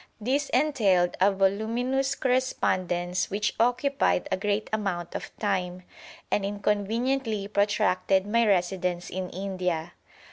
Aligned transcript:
This 0.19 0.49
entailed 0.49 1.15
a 1.21 1.31
voluminous 1.31 2.15
correspondence 2.15 3.29
which 3.29 3.53
occupied 3.59 4.27
a 4.31 4.35
great 4.35 4.67
amount 4.73 5.13
of 5.13 5.29
time, 5.37 5.83
and 6.31 6.43
inconveniently 6.43 7.47
protracted 7.47 8.25
my 8.25 8.47
residence 8.47 9.11
in 9.11 9.29
India. 9.29 9.93